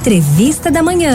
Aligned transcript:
Entrevista 0.00 0.70
da 0.70 0.82
Manhã. 0.82 1.14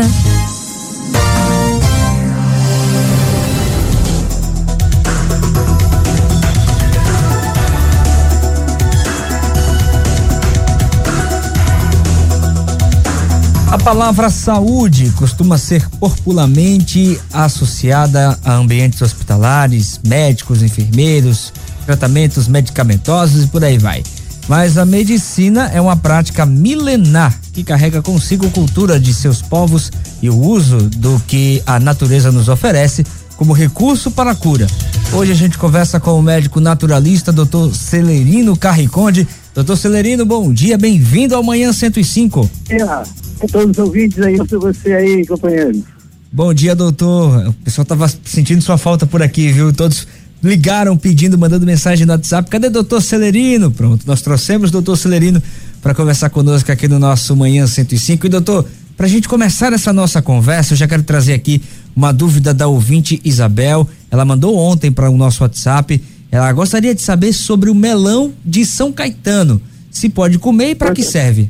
A 13.71 13.77
palavra 13.79 14.29
saúde 14.29 15.11
costuma 15.17 15.57
ser 15.57 15.89
popularmente 15.99 17.19
associada 17.33 18.37
a 18.45 18.53
ambientes 18.53 19.01
hospitalares, 19.01 19.99
médicos, 20.05 20.61
enfermeiros, 20.61 21.51
tratamentos 21.87 22.47
medicamentosos 22.47 23.45
e 23.45 23.47
por 23.47 23.63
aí 23.63 23.79
vai. 23.79 24.03
Mas 24.47 24.77
a 24.77 24.85
medicina 24.85 25.71
é 25.73 25.81
uma 25.81 25.95
prática 25.95 26.45
milenar 26.45 27.35
que 27.51 27.63
carrega 27.63 28.01
consigo 28.01 28.49
cultura 28.51 28.99
de 28.99 29.13
seus 29.13 29.41
povos 29.41 29.91
e 30.21 30.29
o 30.29 30.37
uso 30.37 30.77
do 30.77 31.19
que 31.27 31.63
a 31.65 31.79
natureza 31.79 32.31
nos 32.31 32.47
oferece 32.47 33.03
como 33.35 33.53
recurso 33.53 34.11
para 34.11 34.31
a 34.31 34.35
cura. 34.35 34.67
Hoje 35.13 35.31
a 35.31 35.35
gente 35.35 35.57
conversa 35.57 35.99
com 35.99 36.17
o 36.17 36.21
médico 36.21 36.59
naturalista 36.59 37.31
Dr. 37.31 37.73
Celerino 37.73 38.55
Carriconde. 38.55 39.27
Doutor 39.53 39.77
Celerino, 39.77 40.25
bom 40.25 40.53
dia, 40.53 40.77
bem-vindo 40.77 41.35
ao 41.35 41.43
Manhã 41.43 41.73
105. 41.73 42.49
É, 42.69 42.81
a 42.83 43.03
todos 43.51 43.71
os 43.71 43.77
ouvintes 43.77 44.19
aí, 44.19 44.37
para 44.37 44.59
você 44.59 44.93
aí, 44.93 45.25
companheiro. 45.25 45.83
Bom 46.31 46.53
dia, 46.53 46.75
doutor. 46.75 47.47
O 47.47 47.53
pessoal 47.53 47.83
estava 47.83 48.07
sentindo 48.25 48.61
sua 48.61 48.77
falta 48.77 49.05
por 49.05 49.23
aqui, 49.23 49.51
viu? 49.51 49.71
Todos 49.71 50.05
ligaram 50.45 50.95
pedindo, 50.95 51.37
mandando 51.37 51.65
mensagem 51.65 52.05
no 52.05 52.13
WhatsApp. 52.13 52.49
Cadê 52.49 52.69
doutor 52.69 53.01
Celerino? 53.01 53.71
Pronto, 53.71 54.05
nós 54.05 54.21
trouxemos 54.21 54.69
o 54.69 54.73
doutor 54.73 54.95
Celerino 54.95 55.41
para 55.81 55.95
conversar 55.95 56.29
conosco 56.29 56.71
aqui 56.71 56.87
no 56.87 56.99
nosso 56.99 57.35
Manhã 57.35 57.65
105. 57.65 58.27
E 58.27 58.29
doutor, 58.29 58.65
para 58.95 59.07
a 59.07 59.09
gente 59.09 59.27
começar 59.27 59.73
essa 59.73 59.91
nossa 59.91 60.21
conversa, 60.21 60.73
eu 60.73 60.77
já 60.77 60.87
quero 60.87 61.01
trazer 61.01 61.33
aqui 61.33 61.61
uma 61.95 62.11
dúvida 62.11 62.53
da 62.53 62.67
ouvinte 62.67 63.19
Isabel. 63.25 63.89
Ela 64.11 64.23
mandou 64.23 64.55
ontem 64.55 64.91
para 64.91 65.09
o 65.09 65.17
nosso 65.17 65.41
WhatsApp. 65.43 65.99
Ela 66.31 66.53
gostaria 66.53 66.93
de 66.93 67.01
saber 67.01 67.33
sobre 67.33 67.71
o 67.71 67.75
melão 67.75 68.31
de 68.45 68.65
São 68.65 68.93
Caetano. 68.93 69.59
Se 69.89 70.09
pode 70.09 70.37
comer 70.37 70.71
e 70.71 70.75
para 70.75 70.93
que 70.93 71.01
serve? 71.01 71.49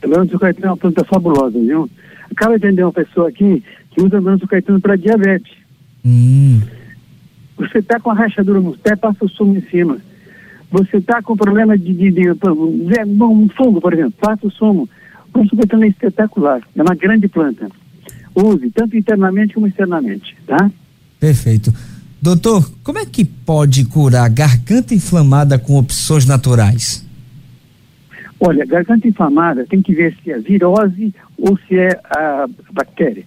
Melão 0.00 0.24
de 0.24 0.30
São 0.30 0.38
Caetano 0.38 0.66
é 0.66 0.70
uma 0.70 0.76
planta 0.76 1.04
fabulosa, 1.04 1.58
viu? 1.58 1.90
Acaba 2.30 2.56
de 2.56 2.66
atender 2.66 2.84
uma 2.84 2.92
pessoa 2.92 3.28
aqui 3.28 3.64
que 3.90 4.00
usa 4.00 4.20
melão 4.20 4.36
de 4.36 4.40
São 4.42 4.48
Caetano 4.48 4.80
para 4.80 4.94
diabetes. 4.94 5.52
Hum. 6.04 6.60
Você 7.56 7.78
está 7.78 8.00
com 8.00 8.10
a 8.10 8.14
rachadura 8.14 8.60
no 8.60 8.76
pé, 8.76 8.96
passa 8.96 9.24
o 9.24 9.28
sumo 9.28 9.56
em 9.56 9.62
cima. 9.62 9.98
Você 10.70 10.96
está 10.96 11.22
com 11.22 11.36
problema 11.36 11.78
de, 11.78 11.92
de, 11.92 12.10
de, 12.10 12.34
de 12.34 13.22
um 13.22 13.48
fungo, 13.56 13.80
por 13.80 13.92
exemplo, 13.92 14.14
passa 14.20 14.46
o 14.46 14.50
sumo. 14.50 14.88
O 15.32 15.44
sucutano 15.46 15.84
é 15.84 15.88
espetacular, 15.88 16.60
é 16.74 16.82
uma 16.82 16.94
grande 16.94 17.28
planta. 17.28 17.68
Use, 18.34 18.70
tanto 18.70 18.96
internamente 18.96 19.54
como 19.54 19.66
externamente, 19.66 20.36
tá? 20.46 20.70
Perfeito. 21.20 21.72
Doutor, 22.20 22.68
como 22.82 22.98
é 22.98 23.06
que 23.06 23.24
pode 23.24 23.84
curar 23.84 24.28
garganta 24.30 24.94
inflamada 24.94 25.58
com 25.58 25.74
opções 25.74 26.26
naturais? 26.26 27.06
Olha, 28.40 28.64
garganta 28.66 29.06
inflamada 29.06 29.64
tem 29.66 29.80
que 29.80 29.94
ver 29.94 30.16
se 30.22 30.32
é 30.32 30.38
virose 30.38 31.14
ou 31.38 31.58
se 31.68 31.78
é 31.78 32.00
a 32.04 32.46
bactéria. 32.72 33.24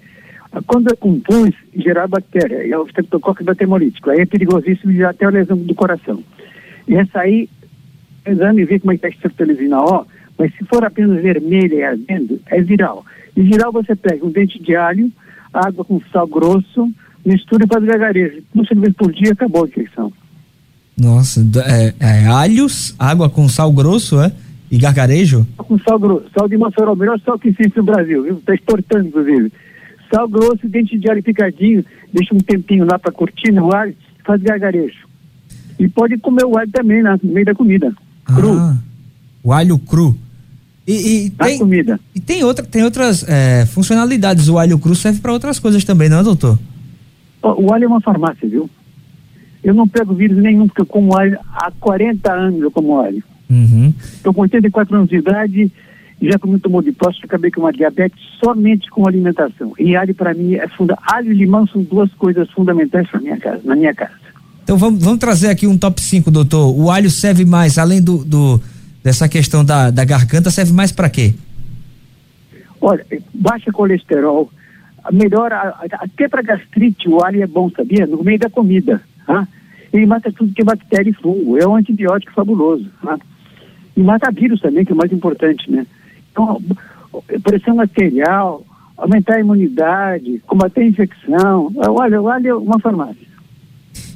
Quando 0.65 0.91
é 0.91 0.95
com 0.95 1.19
pus, 1.19 1.53
gerar 1.75 2.07
bactéria, 2.07 2.67
é 2.67 2.77
o 2.77 2.85
streptococcus 2.85 3.45
batemolítico, 3.45 4.09
aí 4.09 4.21
é 4.21 4.25
perigosíssimo 4.25 4.91
e 4.91 5.03
até 5.03 5.25
a 5.25 5.29
lesão 5.29 5.57
do 5.57 5.75
coração. 5.75 6.23
E 6.87 6.95
essa 6.95 7.19
aí, 7.19 7.49
exame 8.25 8.61
e 8.61 8.65
ver 8.65 8.79
como 8.79 8.93
é 8.93 8.97
que 8.97 9.07
está 9.07 9.75
a 9.75 9.81
O, 9.83 10.05
mas 10.37 10.53
se 10.55 10.63
for 10.65 10.83
apenas 10.83 11.21
vermelha 11.21 11.75
e 11.75 11.83
ardendo, 11.83 12.39
é 12.47 12.61
viral. 12.61 13.05
E 13.35 13.41
viral 13.41 13.71
você 13.71 13.95
pega 13.95 14.25
um 14.25 14.31
dente 14.31 14.61
de 14.61 14.75
alho, 14.75 15.11
água 15.53 15.83
com 15.83 16.01
sal 16.11 16.27
grosso, 16.27 16.89
mistura 17.25 17.65
e 17.65 17.67
faz 17.67 17.83
gargarejo. 17.83 18.43
Uma 18.53 18.63
vez 18.63 18.95
por 18.95 19.11
dia, 19.11 19.33
acabou 19.33 19.65
a 19.65 19.67
infecção. 19.67 20.13
Nossa, 20.97 21.41
é, 21.65 21.93
é, 21.99 22.27
alhos, 22.27 22.95
água 22.97 23.29
com 23.29 23.47
sal 23.47 23.71
grosso, 23.71 24.19
é? 24.21 24.31
E 24.69 24.77
gargarejo? 24.77 25.45
Com 25.57 25.77
sal 25.79 25.99
grosso. 25.99 26.25
Sal 26.37 26.47
de 26.47 26.57
Mossoró, 26.57 26.93
o 26.93 26.95
melhor 26.95 27.19
sal 27.21 27.37
que 27.37 27.49
existe 27.49 27.77
no 27.77 27.83
Brasil, 27.83 28.23
viu? 28.23 28.37
Está 28.37 28.53
exportando, 28.53 29.07
inclusive 29.07 29.51
sal 30.13 30.27
grosso, 30.27 30.67
dente 30.67 30.97
de 30.97 31.09
alho 31.09 31.23
picadinho, 31.23 31.83
deixa 32.13 32.33
um 32.33 32.39
tempinho 32.39 32.85
lá 32.85 32.97
para 32.97 33.11
curtir 33.11 33.51
no 33.51 33.73
alho, 33.73 33.95
faz 34.25 34.41
gargarejo. 34.41 35.07
E 35.79 35.87
pode 35.87 36.17
comer 36.17 36.45
o 36.45 36.57
alho 36.57 36.71
também 36.71 37.03
né, 37.03 37.17
no 37.21 37.31
meio 37.31 37.45
da 37.45 37.53
comida, 37.53 37.93
cru. 38.25 38.53
Ah, 38.53 38.77
o 39.43 39.53
alho 39.53 39.77
cru. 39.79 40.15
E, 40.87 41.25
e 41.25 41.29
tem, 41.31 41.59
comida. 41.59 41.99
E 42.15 42.19
tem, 42.19 42.43
outra, 42.43 42.65
tem 42.65 42.83
outras 42.83 43.27
é, 43.27 43.65
funcionalidades. 43.65 44.47
O 44.47 44.57
alho 44.57 44.79
cru 44.79 44.95
serve 44.95 45.19
para 45.19 45.33
outras 45.33 45.59
coisas 45.59 45.83
também, 45.83 46.07
não 46.07 46.19
é, 46.19 46.23
doutor? 46.23 46.57
O, 47.41 47.65
o 47.65 47.73
alho 47.73 47.83
é 47.83 47.87
uma 47.87 48.01
farmácia, 48.01 48.47
viu? 48.47 48.69
Eu 49.63 49.73
não 49.73 49.87
pego 49.87 50.13
vírus 50.13 50.37
nenhum, 50.37 50.67
porque 50.67 50.81
eu 50.81 50.85
como 50.85 51.17
alho 51.17 51.37
há 51.53 51.71
40 51.79 52.31
anos 52.31 52.61
eu 52.61 52.71
como 52.71 52.99
alho. 52.99 53.21
Estou 53.49 54.31
uhum. 54.31 54.33
com 54.33 54.41
84 54.41 54.95
anos 54.95 55.09
de 55.09 55.17
idade 55.17 55.71
já 56.21 56.39
comi 56.39 56.59
tumor 56.59 56.83
de 56.83 56.91
próstata, 56.91 57.27
acabei 57.27 57.51
com 57.51 57.61
uma 57.61 57.71
diabetes 57.71 58.19
somente 58.43 58.89
com 58.89 59.07
alimentação. 59.07 59.73
E 59.77 59.95
alho 59.95 60.15
para 60.15 60.33
mim 60.33 60.55
é 60.55 60.67
funda. 60.67 60.97
Alho 61.03 61.31
e 61.31 61.35
limão 61.35 61.67
são 61.67 61.83
duas 61.83 62.11
coisas 62.13 62.49
fundamentais 62.51 63.07
para 63.09 63.19
minha 63.19 63.37
casa, 63.37 63.61
na 63.63 63.75
minha 63.75 63.93
casa. 63.93 64.13
Então 64.63 64.77
vamos, 64.77 65.03
vamos 65.03 65.19
trazer 65.19 65.49
aqui 65.49 65.67
um 65.67 65.77
top 65.77 66.01
5, 66.01 66.31
doutor. 66.31 66.75
O 66.75 66.89
alho 66.89 67.09
serve 67.09 67.45
mais, 67.45 67.77
além 67.77 68.01
do, 68.01 68.25
do 68.25 68.59
dessa 69.03 69.29
questão 69.29 69.63
da, 69.63 69.91
da 69.91 70.03
garganta, 70.03 70.49
serve 70.49 70.73
mais 70.73 70.91
para 70.91 71.09
quê? 71.09 71.33
Olha, 72.81 73.05
baixa 73.33 73.71
colesterol, 73.71 74.51
melhora, 75.11 75.75
até 75.93 76.27
para 76.27 76.41
gastrite 76.41 77.07
o 77.07 77.23
alho 77.23 77.41
é 77.41 77.47
bom, 77.47 77.69
sabia? 77.69 78.05
No 78.05 78.23
meio 78.23 78.39
da 78.39 78.49
comida. 78.49 79.01
Tá? 79.25 79.47
Ele 79.93 80.05
mata 80.05 80.31
tudo 80.31 80.53
que 80.53 80.61
é 80.61 80.65
bactéria 80.65 81.09
e 81.09 81.13
fungo, 81.13 81.57
é 81.57 81.67
um 81.67 81.75
antibiótico 81.75 82.33
fabuloso. 82.33 82.85
Tá? 83.01 83.17
E 83.95 84.01
mata 84.01 84.31
vírus 84.31 84.59
também, 84.59 84.83
que 84.83 84.91
é 84.91 84.95
o 84.95 84.97
mais 84.97 85.11
importante, 85.11 85.71
né? 85.71 85.85
Então, 86.37 86.61
pressão 87.41 87.79
arterial, 87.81 88.63
aumentar 88.95 89.35
a 89.35 89.39
imunidade, 89.39 90.39
combater 90.45 90.81
a 90.81 90.87
infecção. 90.87 91.71
Olha, 91.75 92.21
olha 92.21 92.57
uma 92.57 92.79
farmácia. 92.79 93.27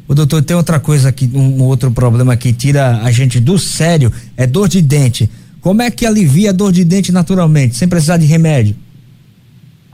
O 0.08 0.14
doutor, 0.14 0.44
tem 0.44 0.56
outra 0.56 0.80
coisa 0.80 1.10
aqui, 1.10 1.30
um 1.34 1.64
outro 1.64 1.90
problema 1.90 2.38
que 2.38 2.54
tira 2.54 3.02
a 3.02 3.12
gente 3.12 3.40
do 3.40 3.58
sério, 3.58 4.12
é 4.38 4.46
dor 4.46 4.68
de 4.68 4.82
dente. 4.82 5.30
Como 5.62 5.82
é 5.82 5.90
que 5.90 6.06
alivia 6.06 6.52
a 6.52 6.54
dor 6.54 6.72
de 6.72 6.84
dente 6.84 7.12
naturalmente, 7.12 7.76
sem 7.76 7.88
precisar 7.88 8.18
de 8.18 8.26
remédio? 8.26 8.76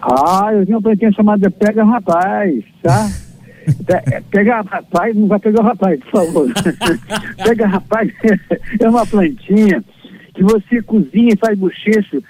Ah, 0.01 0.49
eu 0.53 0.65
tenho 0.65 0.77
uma 0.77 0.81
plantinha 0.81 1.11
chamada 1.11 1.49
Pega 1.51 1.83
Rapaz, 1.83 2.63
tá? 2.81 3.09
Pega 4.31 4.61
Rapaz, 4.61 5.15
não 5.15 5.27
vai 5.27 5.39
pegar 5.39 5.61
o 5.61 5.63
rapaz, 5.63 5.99
por 5.99 6.25
favor. 6.25 6.53
Pega 7.43 7.67
Rapaz 7.67 8.11
é 8.79 8.89
uma 8.89 9.05
plantinha 9.05 9.83
que 10.37 10.43
você 10.43 10.81
cozinha 10.83 11.33
e 11.33 11.37
faz 11.37 11.57
bochecho, 11.57 12.23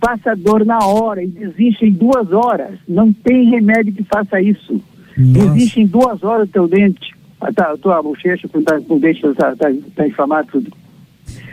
passa 0.00 0.36
dor 0.36 0.64
na 0.64 0.78
hora 0.78 1.22
e 1.22 1.26
desiste 1.26 1.86
em 1.86 1.90
duas 1.90 2.32
horas. 2.32 2.78
Não 2.88 3.12
tem 3.12 3.50
remédio 3.50 3.92
que 3.92 4.04
faça 4.04 4.40
isso. 4.40 4.80
Nossa. 5.16 5.50
Desiste 5.50 5.80
em 5.80 5.86
duas 5.86 6.22
horas 6.22 6.48
o 6.48 6.52
teu 6.52 6.68
dente. 6.68 7.12
Ah, 7.40 7.52
tá, 7.52 7.72
a 7.72 7.76
tua 7.76 8.00
bochecha 8.00 8.48
com, 8.48 8.62
tá, 8.62 8.80
o 8.88 9.00
dente 9.00 9.26
está 9.26 9.56
tá, 9.56 9.68
tá 9.96 10.06
inflamado 10.06 10.48
tudo. 10.52 10.72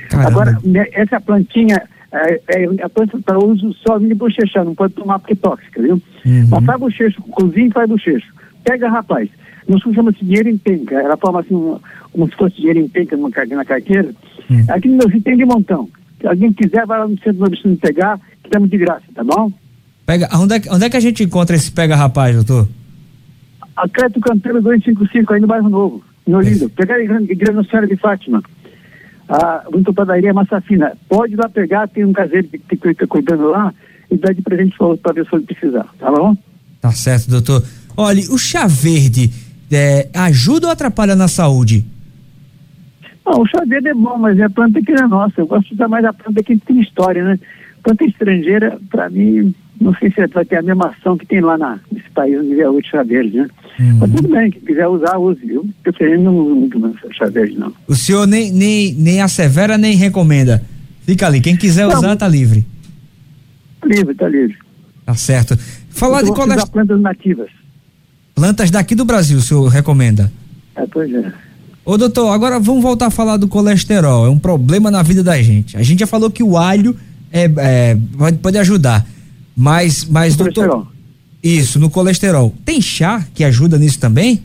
Caramba. 0.10 0.30
Agora, 0.30 0.60
né, 0.64 0.86
essa 0.94 1.20
plantinha 1.20 1.82
é, 2.12 2.42
é 2.50 2.84
a 2.84 2.90
planta 2.90 3.18
para 3.20 3.40
uso 3.40 3.74
só 3.86 3.98
de 3.98 4.14
bochechar, 4.14 4.64
não 4.64 4.76
pode 4.76 4.94
tomar 4.94 5.18
porque 5.18 5.34
é 5.34 5.36
tóxica, 5.36 5.82
viu? 5.82 6.02
Uhum. 6.24 6.48
Mas 6.50 6.66
faz 6.66 6.80
bochecho, 6.80 7.22
cozinha 7.24 7.68
e 7.68 7.72
faz 7.72 7.90
bochecho. 7.90 8.32
Pega, 8.64 8.90
rapaz. 8.90 9.28
Não 9.68 9.80
se 9.80 9.94
chama-se 9.94 10.24
dinheiro 10.24 10.50
em 10.50 10.58
penca. 10.58 10.96
Ela 10.96 11.18
forma 11.18 11.40
assim, 11.40 11.56
uma, 11.56 11.82
como 12.12 12.30
se 12.30 12.36
fosse 12.36 12.56
dinheiro 12.58 12.80
em 12.80 12.88
penca 12.88 13.18
numa, 13.18 13.30
na 13.30 13.66
carteira. 13.66 14.10
Hum. 14.50 14.66
Aqui 14.70 14.88
no 14.88 14.98
meu 14.98 15.22
tem 15.22 15.38
de 15.38 15.46
montão. 15.46 15.90
Se 16.22 16.28
alguém 16.28 16.54
quiser, 16.54 16.86
vai 16.86 17.00
lá 17.00 17.08
no 17.08 17.18
centro 17.18 17.34
do 17.34 17.46
Absurdo 17.46 17.78
pegar, 17.78 18.20
que 18.42 18.48
estamos 18.48 18.70
de 18.70 18.78
graça, 18.78 19.04
tá 19.14 19.24
bom? 19.24 19.52
Pega, 20.06 20.30
onde 20.34 20.56
é, 20.56 20.62
onde 20.70 20.86
é 20.86 20.90
que 20.90 20.98
a 20.98 21.02
gente 21.02 21.24
encontra 21.24 21.56
esse 21.56 21.72
pega 21.72 21.96
rapaz, 21.96 22.36
doutor? 22.36 22.68
A 23.76 23.90
Crédito 23.90 24.22
Canteiro 24.22 24.62
255, 24.62 25.34
aí 25.34 25.42
no 25.42 25.48
bairro 25.48 25.70
Novo, 25.70 26.04
em 26.26 26.34
Olinda. 26.34 26.70
Pegar 26.70 26.96
a 26.96 27.02
Igreja 27.02 27.52
Nossa 27.52 27.70
Senhora 27.70 27.88
de 27.88 27.98
Fátima. 27.98 28.42
A 29.28 29.66
muito 29.72 29.94
padaria 29.94 30.34
Massa 30.34 30.62
Fina. 30.62 30.94
Pode 31.10 31.34
ir 31.34 31.38
lá 31.38 31.50
pegar, 31.50 31.88
tem 31.88 32.06
um 32.06 32.14
caseiro 32.14 32.48
que 32.48 32.78
fica 32.78 33.08
cuidando 33.08 33.50
lá 33.50 33.74
e 34.10 34.16
dá 34.16 34.32
de 34.32 34.42
presente 34.42 34.78
para 34.78 35.12
a 35.12 35.16
pessoa 35.16 35.42
que 35.42 35.54
precisar, 35.54 35.88
tá 36.00 36.12
bom? 36.12 36.36
Tá 36.80 36.92
certo, 36.92 37.30
doutor. 37.30 37.64
Olha, 37.98 38.22
o 38.30 38.38
chá 38.38 38.68
verde 38.68 39.32
é, 39.72 40.10
ajuda 40.14 40.68
ou 40.68 40.74
atrapalha 40.74 41.16
na 41.16 41.28
saúde? 41.28 41.86
Não, 43.26 43.42
o 43.42 43.48
chá 43.48 43.64
verde 43.66 43.90
é 43.90 43.94
bom, 43.94 44.18
mas 44.18 44.40
é 44.40 44.48
planta 44.48 44.82
que 44.82 44.92
não 44.94 45.06
é 45.06 45.08
nossa. 45.08 45.42
Eu 45.42 45.48
gosto 45.48 45.68
de 45.70 45.74
usar 45.74 45.88
mais 45.88 46.06
a 46.06 46.14
planta 46.14 46.44
que 46.44 46.58
tem 46.58 46.80
história, 46.80 47.24
né? 47.24 47.40
Planta 47.82 48.06
estrangeira, 48.06 48.80
para 48.90 49.10
mim, 49.10 49.54
não 49.80 49.94
sei 49.96 50.12
se 50.12 50.26
vai 50.28 50.46
ter 50.46 50.58
a 50.58 50.62
mesma 50.62 50.88
ação 50.90 51.18
que 51.18 51.26
tem 51.26 51.42
lá 51.42 51.58
na, 51.58 51.80
nesse 51.92 52.10
país 52.12 52.40
onde 52.40 52.60
é 52.60 52.70
o 52.70 52.82
chá 52.84 53.04
verde, 53.04 53.38
né? 53.38 53.48
Uhum. 53.80 53.98
Mas 54.00 54.12
tudo 54.12 54.28
bem, 54.30 54.52
quem 54.52 54.62
quiser 54.62 54.88
usar, 54.88 55.18
use, 55.18 55.46
viu? 55.46 55.68
Preferindo 55.84 56.24
não 56.24 56.36
uso 56.38 56.56
muito 56.56 56.98
chá 57.14 57.26
verde, 57.26 57.58
não. 57.58 57.74
O 57.88 57.96
senhor 57.96 58.28
nem, 58.28 58.52
nem, 58.52 58.94
nem 58.94 59.22
assevera 59.22 59.78
nem 59.78 59.96
recomenda. 59.96 60.64
Fica 61.02 61.28
ali, 61.28 61.42
quem 61.42 61.56
quiser 61.56 61.88
não, 61.88 61.98
usar, 61.98 62.16
tá 62.16 62.28
livre. 62.28 62.66
livre, 63.84 64.16
tá 64.16 64.28
livre. 64.28 64.58
Tá 65.06 65.14
certo. 65.14 65.58
Falar 65.90 66.24
de 66.24 66.32
colesterol. 66.32 66.68
plantas 66.68 67.02
nativas. 67.02 67.50
Plantas 68.36 68.70
daqui 68.70 68.94
do 68.94 69.06
Brasil, 69.06 69.38
o 69.38 69.42
senhor 69.42 69.68
recomenda? 69.68 70.32
É, 70.76 70.86
pois 70.86 71.12
é. 71.12 71.32
Ô 71.84 71.98
doutor, 71.98 72.30
agora 72.32 72.60
vamos 72.60 72.84
voltar 72.84 73.08
a 73.08 73.12
falar 73.12 73.38
do 73.38 73.48
colesterol. 73.48 74.26
É 74.26 74.30
um 74.30 74.38
problema 74.38 74.92
na 74.92 75.02
vida 75.02 75.24
da 75.24 75.42
gente. 75.42 75.78
A 75.78 75.82
gente 75.82 76.00
já 76.00 76.08
falou 76.08 76.30
que 76.30 76.44
o 76.44 76.58
alho 76.58 76.96
é, 77.32 77.50
é 77.58 77.98
pode, 78.18 78.38
pode 78.40 78.58
ajudar. 78.58 79.06
Mas, 79.56 80.04
mas 80.06 80.36
no 80.36 80.44
doutor. 80.44 80.68
Colesterol. 80.68 80.96
Isso, 81.42 81.80
no 81.80 81.90
colesterol. 81.90 82.54
Tem 82.66 82.82
chá 82.82 83.26
que 83.34 83.44
ajuda 83.44 83.78
nisso 83.78 84.00
também? 84.00 84.44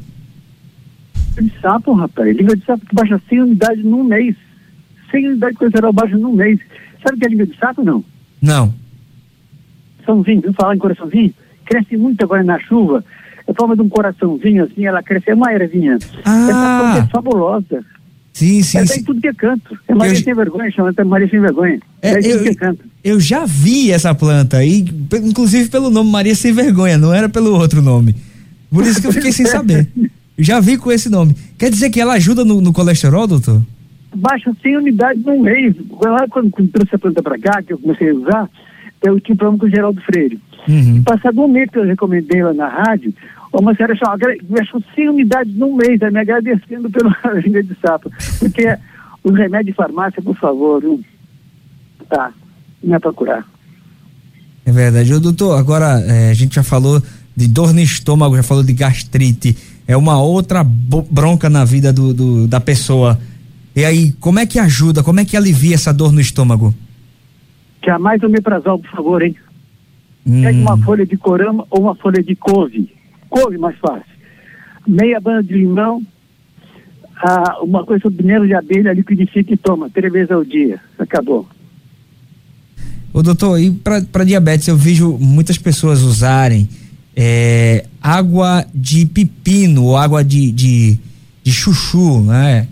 de 1.40 1.52
sapo, 1.60 1.94
rapaz. 1.94 2.36
Língua 2.36 2.54
de 2.54 2.64
sapo 2.64 2.84
que 2.84 2.94
baixa 2.94 3.20
100 3.28 3.40
unidades 3.42 3.84
num 3.84 4.04
mês. 4.04 4.36
100 5.10 5.28
unidades 5.28 5.54
de 5.54 5.58
colesterol 5.58 5.92
baixa 5.92 6.16
num 6.16 6.32
mês. 6.32 6.60
Sabe 7.02 7.16
o 7.16 7.20
que 7.20 7.26
é 7.26 7.28
língua 7.30 7.46
de 7.46 7.56
sapo, 7.56 7.82
não? 7.82 8.04
Não. 8.42 8.74
Coraçãozinho, 10.10 10.40
viu 10.42 10.52
falar 10.54 10.74
em 10.74 10.78
coraçãozinho? 10.78 11.34
Cresce 11.64 11.96
muito 11.96 12.22
agora 12.22 12.42
na 12.42 12.58
chuva. 12.58 13.04
É 13.50 13.52
forma 13.52 13.74
de 13.74 13.82
um 13.82 13.88
coraçãozinho 13.88 14.62
assim, 14.62 14.86
ela 14.86 15.02
cresce, 15.02 15.28
é 15.28 15.34
uma 15.34 15.52
ervinha. 15.52 15.98
Ah. 16.24 16.48
Essa 16.48 16.78
planta 16.78 16.98
é 16.98 17.10
fabulosa. 17.10 17.84
Sim, 18.32 18.62
sim, 18.62 18.78
é 18.78 18.86
sim. 18.86 19.00
em 19.00 19.02
tudo 19.02 19.20
que 19.20 19.26
é 19.26 19.34
canto. 19.34 19.76
É 19.88 19.94
Maria 19.94 20.14
eu... 20.14 20.22
Sem 20.22 20.34
Vergonha, 20.34 20.70
chama 20.70 20.90
até 20.90 21.02
Maria 21.02 21.28
Sem 21.28 21.40
Vergonha. 21.40 21.80
É, 22.00 22.12
é 22.12 22.18
eu, 22.18 22.42
que 22.44 22.48
é 22.50 22.54
canto. 22.54 22.84
Eu 23.02 23.18
já 23.18 23.44
vi 23.44 23.90
essa 23.90 24.14
planta, 24.14 24.64
e, 24.64 24.84
inclusive 25.22 25.68
pelo 25.68 25.90
nome 25.90 26.12
Maria 26.12 26.34
Sem 26.36 26.52
Vergonha, 26.52 26.96
não 26.96 27.12
era 27.12 27.28
pelo 27.28 27.52
outro 27.58 27.82
nome. 27.82 28.14
Por 28.70 28.84
isso 28.84 29.00
que 29.00 29.08
eu 29.08 29.12
fiquei 29.12 29.32
sem 29.32 29.46
saber. 29.50 29.88
Já 30.38 30.60
vi 30.60 30.78
com 30.78 30.92
esse 30.92 31.10
nome. 31.10 31.34
Quer 31.58 31.70
dizer 31.70 31.90
que 31.90 32.00
ela 32.00 32.14
ajuda 32.14 32.44
no, 32.44 32.60
no 32.60 32.72
colesterol, 32.72 33.26
doutor? 33.26 33.60
Baixa 34.14 34.52
100 34.62 34.76
unidades 34.76 35.24
no 35.24 35.42
mês. 35.42 35.74
Lá, 36.00 36.24
quando, 36.28 36.50
quando 36.50 36.70
trouxe 36.70 36.94
a 36.94 36.98
planta 36.98 37.20
para 37.20 37.38
cá, 37.38 37.62
que 37.62 37.72
eu 37.72 37.78
comecei 37.78 38.10
a 38.10 38.14
usar, 38.14 38.50
eu 39.02 39.18
tinha 39.20 39.34
um 39.34 39.38
problema 39.38 39.58
com 39.58 39.66
o 39.66 39.70
Geraldo 39.70 40.00
Freire. 40.02 40.38
Uhum. 40.70 41.02
Passado 41.02 41.40
um 41.42 41.48
mês 41.48 41.68
que 41.70 41.78
eu 41.78 41.84
recomendei 41.84 42.42
lá 42.42 42.52
na 42.52 42.68
rádio, 42.68 43.12
uma 43.52 43.74
senhora 43.74 43.96
chamou, 43.96 44.18
baixou 44.48 44.82
100 44.94 45.08
unidades 45.08 45.54
num 45.54 45.74
mês, 45.74 45.98
me 46.00 46.20
agradecendo 46.20 46.88
pela 46.90 47.14
língua 47.44 47.62
de 47.62 47.76
sapo. 47.80 48.10
Porque 48.38 48.76
os 49.24 49.34
remédios 49.34 49.66
de 49.66 49.72
farmácia, 49.72 50.22
por 50.22 50.36
favor, 50.36 50.80
viu? 50.80 51.00
Tá, 52.08 52.32
não 52.82 52.96
é 52.96 52.98
procurar. 52.98 53.44
É 54.64 54.72
verdade. 54.72 55.12
Ô, 55.12 55.20
doutor, 55.20 55.58
agora 55.58 56.00
é, 56.06 56.30
a 56.30 56.34
gente 56.34 56.54
já 56.54 56.62
falou 56.62 57.02
de 57.36 57.48
dor 57.48 57.72
no 57.72 57.80
estômago, 57.80 58.36
já 58.36 58.42
falou 58.42 58.62
de 58.62 58.72
gastrite 58.72 59.56
é 59.90 59.96
uma 59.96 60.22
outra 60.22 60.62
bronca 60.62 61.50
na 61.50 61.64
vida 61.64 61.92
do, 61.92 62.14
do, 62.14 62.46
da 62.46 62.60
pessoa. 62.60 63.18
E 63.74 63.84
aí, 63.84 64.12
como 64.20 64.38
é 64.38 64.46
que 64.46 64.56
ajuda, 64.56 65.02
como 65.02 65.18
é 65.18 65.24
que 65.24 65.36
alivia 65.36 65.74
essa 65.74 65.92
dor 65.92 66.12
no 66.12 66.20
estômago? 66.20 66.72
Jamais 67.84 68.22
omeprazol, 68.22 68.78
por 68.78 68.90
favor, 68.92 69.20
hein? 69.20 69.34
Hum. 70.26 70.42
Pegue 70.42 70.60
uma 70.60 70.78
folha 70.78 71.06
de 71.06 71.16
corama 71.16 71.66
ou 71.70 71.82
uma 71.82 71.94
folha 71.94 72.22
de 72.22 72.34
couve. 72.34 72.92
Couve 73.28 73.58
mais 73.58 73.76
fácil. 73.78 74.10
Meia 74.86 75.20
banda 75.20 75.42
de 75.42 75.54
limão, 75.54 76.02
ah, 77.22 77.58
uma 77.62 77.84
coisa 77.84 78.02
sobre 78.02 78.26
mel 78.26 78.46
de 78.46 78.54
abelha, 78.54 78.92
liquidifica 78.92 79.52
e 79.52 79.56
toma, 79.56 79.90
três 79.90 80.12
vezes 80.12 80.30
ao 80.30 80.44
dia. 80.44 80.80
Acabou. 80.98 81.46
Ô 83.12 83.22
doutor, 83.22 83.58
e 83.58 83.70
para 83.72 84.24
diabetes 84.24 84.68
eu 84.68 84.76
vejo 84.76 85.18
muitas 85.18 85.58
pessoas 85.58 86.02
usarem 86.02 86.68
é, 87.14 87.84
água 88.00 88.64
de 88.74 89.04
pepino 89.04 89.84
ou 89.84 89.96
água 89.96 90.24
de, 90.24 90.50
de, 90.52 90.98
de 91.42 91.52
chuchu, 91.52 92.22
né? 92.22 92.68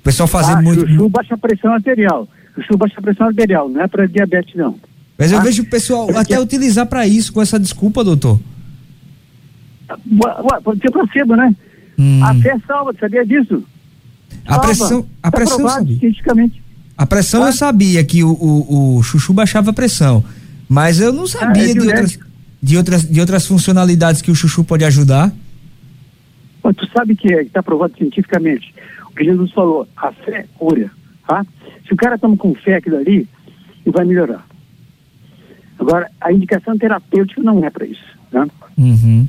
O 0.00 0.02
pessoal 0.02 0.26
fazer 0.26 0.52
ah, 0.52 0.62
muito. 0.62 0.86
Chuchu 0.88 1.08
baixa 1.08 1.36
pressão 1.36 1.72
arterial. 1.72 2.28
Chuchu 2.54 2.78
baixa 2.78 3.02
pressão 3.02 3.26
arterial, 3.26 3.68
não 3.68 3.82
é 3.82 3.88
para 3.88 4.06
diabetes, 4.06 4.54
não. 4.54 4.76
Mas 5.20 5.30
eu 5.32 5.38
ah, 5.38 5.42
vejo 5.42 5.62
o 5.62 5.66
pessoal 5.66 6.08
até 6.16 6.40
utilizar 6.40 6.86
para 6.86 7.06
isso, 7.06 7.30
com 7.30 7.42
essa 7.42 7.60
desculpa, 7.60 8.02
doutor. 8.02 8.40
Pode 10.64 10.80
ser 10.80 10.90
placebo, 10.90 11.36
né? 11.36 11.54
Hum. 11.98 12.24
A 12.24 12.34
fé 12.36 12.56
salva, 12.66 12.94
sabia 12.98 13.26
disso? 13.26 13.62
A 14.46 14.58
pressão, 14.58 15.06
a 15.22 15.30
tá 15.30 15.36
pressão 15.36 15.60
eu 15.60 15.68
sabia. 15.68 15.98
cientificamente. 15.98 16.62
A 16.96 17.04
pressão 17.04 17.46
eu 17.46 17.52
sabia 17.52 18.02
que 18.02 18.24
o, 18.24 18.30
o, 18.30 18.96
o, 18.96 19.02
chuchu 19.02 19.34
baixava 19.34 19.68
a 19.68 19.74
pressão, 19.74 20.24
mas 20.66 21.00
eu 21.00 21.12
não 21.12 21.26
sabia 21.26 21.64
ah, 21.64 21.70
é 21.70 21.74
de 21.74 21.80
outras 21.80 22.18
de 22.62 22.76
outras, 22.78 23.04
de 23.04 23.20
outras 23.20 23.46
funcionalidades 23.46 24.22
que 24.22 24.30
o 24.30 24.34
chuchu 24.34 24.64
pode 24.64 24.86
ajudar? 24.86 25.30
Mas 26.64 26.76
tu 26.76 26.88
sabe 26.96 27.14
que 27.14 27.30
é, 27.32 27.42
está 27.42 27.62
provado 27.62 27.94
cientificamente. 27.98 28.74
O 29.06 29.14
que 29.14 29.24
Jesus 29.24 29.52
falou, 29.52 29.86
a 29.98 30.12
fé 30.12 30.46
cura. 30.58 30.90
Tá? 31.28 31.44
Se 31.86 31.92
o 31.92 31.96
cara 31.96 32.16
toma 32.16 32.38
com 32.38 32.54
fé 32.54 32.76
aquilo 32.76 32.96
ali, 32.96 33.28
ele 33.84 33.92
vai 33.92 34.06
melhorar. 34.06 34.49
Agora, 35.80 36.10
a 36.20 36.30
indicação 36.30 36.76
terapêutica 36.76 37.42
não 37.42 37.64
é 37.64 37.70
para 37.70 37.86
isso. 37.86 38.04
Né? 38.30 38.46
Uhum. 38.76 39.26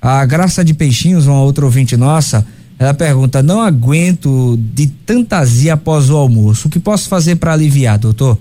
A 0.00 0.24
Graça 0.26 0.62
de 0.62 0.74
Peixinhos, 0.74 1.26
uma 1.26 1.42
outra 1.42 1.64
ouvinte 1.64 1.96
nossa, 1.96 2.46
ela 2.78 2.92
pergunta: 2.92 3.42
não 3.42 3.60
aguento 3.60 4.56
de 4.58 4.86
tanta 4.86 5.38
azia 5.38 5.74
após 5.74 6.10
o 6.10 6.16
almoço. 6.16 6.68
O 6.68 6.70
que 6.70 6.78
posso 6.78 7.08
fazer 7.08 7.36
para 7.36 7.54
aliviar, 7.54 7.98
doutor? 7.98 8.38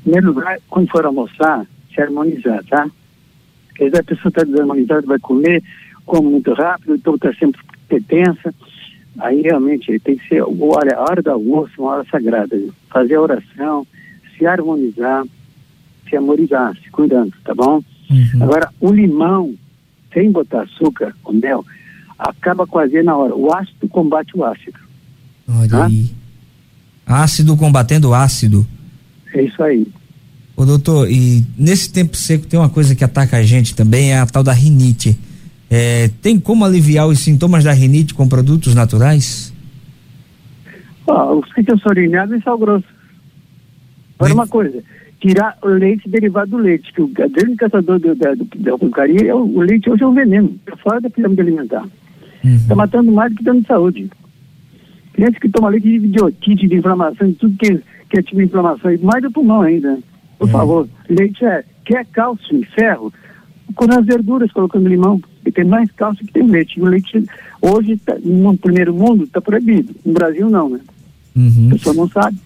Em 0.00 0.02
primeiro 0.10 0.28
lugar, 0.28 0.58
quando 0.68 0.90
for 0.90 1.04
almoçar, 1.04 1.66
se 1.94 2.00
harmonizar, 2.00 2.62
tá? 2.64 2.86
Dizer, 3.78 4.00
a 4.00 4.04
pessoa 4.04 4.28
está 4.28 4.42
desarmonizada, 4.42 5.06
vai 5.06 5.18
comer, 5.18 5.62
come 6.04 6.30
muito 6.30 6.52
rápido, 6.52 6.94
então 6.94 7.14
está 7.14 7.32
sempre 7.34 7.60
tensa. 8.06 8.54
Aí 9.18 9.42
realmente 9.42 9.98
tem 10.00 10.16
que 10.16 10.28
ser, 10.28 10.42
olha, 10.42 10.96
a 10.96 11.02
hora 11.02 11.22
do 11.22 11.30
almoço, 11.30 11.72
uma 11.78 11.92
hora 11.92 12.06
sagrada. 12.10 12.58
Fazer 12.90 13.16
a 13.16 13.20
oração, 13.20 13.86
se 14.36 14.46
harmonizar, 14.46 15.24
se 16.08 16.16
amorizar, 16.16 16.74
se 16.82 16.90
cuidando, 16.90 17.32
tá 17.44 17.54
bom? 17.54 17.82
Uhum. 18.10 18.42
Agora, 18.42 18.70
o 18.80 18.90
limão, 18.90 19.54
sem 20.12 20.30
botar 20.30 20.62
açúcar 20.62 21.14
ou 21.24 21.34
mel, 21.34 21.64
acaba 22.18 22.66
com 22.66 22.78
a 22.78 22.82
azia 22.82 23.02
na 23.02 23.16
hora. 23.16 23.34
O 23.34 23.52
ácido 23.54 23.88
combate 23.88 24.36
o 24.36 24.44
ácido. 24.44 24.78
Olha 25.48 25.68
tá? 25.68 25.86
aí. 25.86 26.10
Ácido 27.06 27.56
combatendo 27.56 28.12
ácido. 28.12 28.66
É 29.32 29.42
isso 29.42 29.62
aí. 29.62 29.86
Ô 30.56 30.64
doutor, 30.64 31.08
e 31.10 31.44
nesse 31.56 31.92
tempo 31.92 32.16
seco 32.16 32.46
tem 32.46 32.58
uma 32.58 32.68
coisa 32.68 32.94
que 32.94 33.04
ataca 33.04 33.36
a 33.36 33.42
gente 33.42 33.74
também, 33.74 34.12
é 34.12 34.18
a 34.18 34.26
tal 34.26 34.42
da 34.42 34.52
rinite. 34.52 35.16
É, 35.70 36.08
tem 36.20 36.40
como 36.40 36.64
aliviar 36.64 37.06
os 37.06 37.20
sintomas 37.20 37.62
da 37.62 37.72
rinite 37.72 38.14
com 38.14 38.26
produtos 38.26 38.74
naturais? 38.74 39.52
Ah, 41.06 41.32
os 41.32 41.52
que 41.52 41.62
são 41.64 41.78
orinados 41.86 42.36
é 42.36 42.40
sal 42.40 42.58
grosso. 42.58 42.86
Agora 44.18 44.34
uma 44.34 44.46
coisa, 44.48 44.82
tirar 45.20 45.58
o 45.62 45.68
leite 45.68 46.08
derivado 46.08 46.52
do 46.52 46.58
leite, 46.58 46.92
que 46.92 47.02
o 47.02 47.08
grande 47.08 47.56
caçador 47.56 47.98
do, 47.98 48.14
da, 48.14 48.34
da 48.34 48.78
porcaria 48.78 49.30
é 49.30 49.34
o, 49.34 49.44
o, 49.44 49.60
leite 49.60 49.90
hoje 49.90 50.02
é 50.02 50.06
um 50.06 50.14
veneno, 50.14 50.58
é 50.66 50.76
fora 50.76 51.00
da 51.00 51.10
pirâmide 51.10 51.40
alimentar. 51.40 51.84
Está 52.44 52.74
uhum. 52.74 52.78
matando 52.78 53.12
mais 53.12 53.32
do 53.32 53.38
que 53.38 53.44
dando 53.44 53.66
saúde. 53.66 54.08
Criança 55.12 55.40
que 55.40 55.48
toma 55.48 55.70
leite 55.70 55.88
de 55.88 56.06
idiotite, 56.06 56.68
de 56.68 56.76
inflamação, 56.76 57.28
de 57.28 57.34
tudo 57.34 57.56
que, 57.58 57.80
que 58.08 58.18
é 58.18 58.22
tipo 58.22 58.36
de 58.36 58.44
inflamação, 58.44 58.92
e 58.92 58.98
mais 58.98 59.22
do 59.22 59.30
pulmão 59.30 59.62
ainda. 59.62 59.98
Por 60.38 60.48
favor, 60.48 60.88
leite 61.08 61.44
é, 61.44 61.64
quer 61.84 62.06
cálcio 62.06 62.60
e 62.60 62.64
ferro? 62.66 63.12
Com 63.74 63.84
as 63.92 64.06
verduras, 64.06 64.52
colocando 64.52 64.88
limão, 64.88 65.20
e 65.44 65.50
tem 65.50 65.64
mais 65.64 65.90
cálcio 65.92 66.24
que 66.24 66.32
tem 66.32 66.46
leite. 66.46 66.78
E 66.78 66.82
o 66.82 66.86
leite, 66.86 67.24
hoje, 67.60 67.96
tá, 67.96 68.16
no 68.22 68.56
primeiro 68.56 68.94
mundo, 68.94 69.24
está 69.24 69.40
proibido. 69.40 69.94
No 70.04 70.12
Brasil, 70.12 70.48
não, 70.48 70.70
né? 70.70 70.80
Uhum. 71.34 71.68
A 71.68 71.72
pessoa 71.72 71.94
não 71.94 72.08
sabe. 72.08 72.38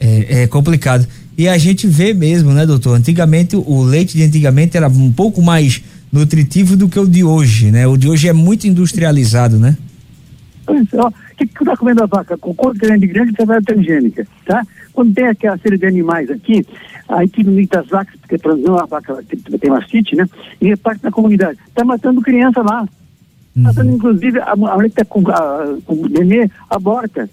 É, 0.00 0.42
é, 0.42 0.46
complicado. 0.46 1.06
E 1.38 1.48
a 1.48 1.56
gente 1.56 1.86
vê 1.86 2.12
mesmo, 2.12 2.52
né, 2.52 2.66
doutor? 2.66 2.96
Antigamente, 2.96 3.54
o 3.54 3.80
leite 3.84 4.16
de 4.16 4.24
antigamente 4.24 4.76
era 4.76 4.88
um 4.88 5.12
pouco 5.12 5.40
mais 5.40 5.80
nutritivo 6.12 6.76
do 6.76 6.88
que 6.88 6.98
o 6.98 7.06
de 7.06 7.22
hoje, 7.22 7.70
né? 7.70 7.86
O 7.86 7.96
de 7.96 8.08
hoje 8.08 8.26
é 8.26 8.32
muito 8.32 8.66
industrializado, 8.66 9.56
né? 9.56 9.78
O 10.66 11.12
que 11.36 11.46
que 11.46 11.62
está 11.62 11.76
comendo 11.76 12.02
a 12.02 12.06
vaca? 12.06 12.36
Cocô 12.36 12.72
grande, 12.74 13.06
grande, 13.06 13.32
você 13.36 13.46
vai 13.46 13.62
transgênica, 13.62 14.26
tá? 14.44 14.66
Quando 14.92 15.14
tem 15.14 15.28
aquela 15.28 15.56
série 15.58 15.78
de 15.78 15.86
animais 15.86 16.28
aqui, 16.28 16.66
aí 17.08 17.28
tira 17.28 17.52
muitas 17.52 17.86
vacas, 17.86 18.16
porque 18.18 18.36
transão 18.36 18.76
a 18.76 18.86
vaca 18.86 19.22
tem 19.60 19.70
mastite, 19.70 20.16
né? 20.16 20.26
E 20.60 20.66
reparte 20.66 21.04
na 21.04 21.12
comunidade. 21.12 21.56
Está 21.68 21.84
matando 21.84 22.20
criança 22.20 22.60
lá. 22.62 22.80
Uhum. 23.54 23.62
Matando, 23.62 23.92
inclusive, 23.92 24.40
a, 24.40 24.50
a 24.50 24.56
mulher 24.56 24.90
que 24.90 25.00
está 25.00 25.04
com, 25.04 25.22
com 25.22 25.94
o 25.94 26.08
nenê, 26.08 26.50
aborta. 26.68 27.30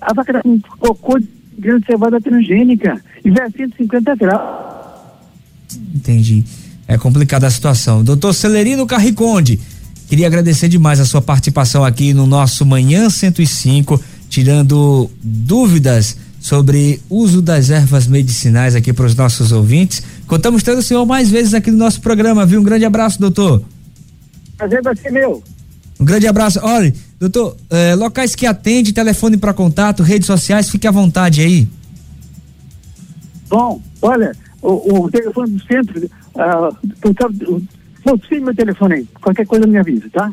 A 0.00 0.14
vaca 0.14 0.30
está 0.30 0.42
com 0.42 0.60
cocô 0.78 1.18
de 1.18 1.41
grande 1.62 1.86
cevada 1.86 2.20
transgênica. 2.20 3.00
E 3.24 3.30
vai 3.30 3.46
a 3.46 3.50
150 3.50 4.16
graus. 4.16 4.72
Entendi. 5.94 6.44
É 6.86 6.98
complicada 6.98 7.46
a 7.46 7.50
situação. 7.50 8.04
Doutor 8.04 8.34
Celerino 8.34 8.86
Carriconde, 8.86 9.58
queria 10.08 10.26
agradecer 10.26 10.68
demais 10.68 11.00
a 11.00 11.04
sua 11.04 11.22
participação 11.22 11.84
aqui 11.84 12.12
no 12.12 12.26
nosso 12.26 12.66
Manhã 12.66 13.08
105, 13.08 14.02
tirando 14.28 15.10
dúvidas 15.22 16.16
sobre 16.40 17.00
uso 17.08 17.40
das 17.40 17.70
ervas 17.70 18.06
medicinais 18.06 18.74
aqui 18.74 18.92
para 18.92 19.06
os 19.06 19.14
nossos 19.14 19.52
ouvintes. 19.52 20.02
Contamos 20.26 20.62
tendo 20.62 20.78
o 20.78 20.82
senhor 20.82 21.06
mais 21.06 21.30
vezes 21.30 21.54
aqui 21.54 21.70
no 21.70 21.78
nosso 21.78 22.00
programa, 22.00 22.44
viu? 22.44 22.60
Um 22.60 22.64
grande 22.64 22.84
abraço, 22.84 23.20
doutor. 23.20 23.62
Prazer 24.58 24.82
vai 24.82 24.96
ser 24.96 25.12
meu. 25.12 25.42
Um 26.02 26.04
grande 26.04 26.26
abraço. 26.26 26.58
Olha, 26.60 26.92
doutor, 27.20 27.56
eh, 27.70 27.94
locais 27.94 28.34
que 28.34 28.44
atende, 28.44 28.92
telefone 28.92 29.36
para 29.36 29.54
contato, 29.54 30.02
redes 30.02 30.26
sociais, 30.26 30.68
fique 30.68 30.84
à 30.88 30.90
vontade 30.90 31.40
aí. 31.40 31.68
Bom, 33.48 33.80
olha, 34.02 34.32
o, 34.60 35.04
o 35.04 35.10
telefone 35.12 35.52
do 35.52 35.62
centro, 35.62 36.04
uh, 36.34 36.76
tu, 37.00 37.14
tu, 37.14 37.62
meu 38.42 38.54
telefone 38.54 38.94
aí, 38.94 39.08
qualquer 39.22 39.46
coisa 39.46 39.64
me 39.64 39.78
avisa, 39.78 40.10
tá? 40.12 40.28